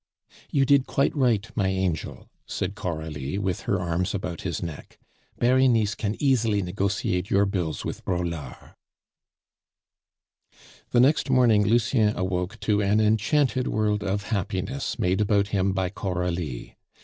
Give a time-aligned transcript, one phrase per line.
[0.49, 4.97] "You did quite right, my angel," said Coralie, with her arms about his neck.
[5.37, 8.73] "Berenice can easily negotiate your bills with Braulard."
[10.89, 15.91] The next morning Lucien awoke to an enchanted world of happiness made about him by
[15.91, 16.77] Coralie.